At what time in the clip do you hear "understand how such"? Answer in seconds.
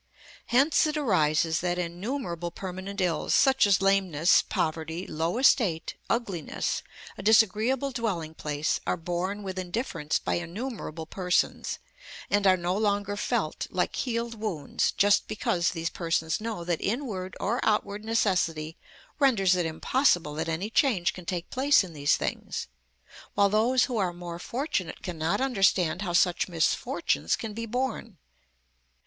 25.39-26.49